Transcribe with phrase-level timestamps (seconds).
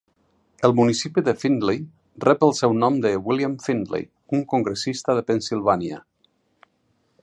[0.67, 1.83] El municipi de Findley
[2.25, 6.05] rep el seu nom de William Findley, un congressista de Pennsilvània.